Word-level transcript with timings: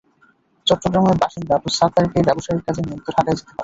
চট্টগ্রামের 0.67 1.17
বাসিন্দা 1.21 1.53
আবদুস 1.55 1.73
সাত্তারকে 1.79 2.19
ব্যবসায়িক 2.27 2.63
কাজে 2.65 2.81
নিয়মিত 2.83 3.07
ঢাকায় 3.09 3.37
যেতে 3.37 3.43
হয়। 3.47 3.57